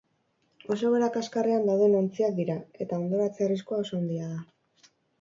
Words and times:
Oso 0.75 0.87
egoera 0.87 1.09
kaskarrean 1.17 1.69
dauden 1.69 1.99
ontziak 2.01 2.35
dira, 2.41 2.57
eta 2.87 3.01
hondoratze 3.03 3.49
arriskua 3.49 3.85
oso 3.87 4.01
handia 4.03 4.35
da. 4.35 4.95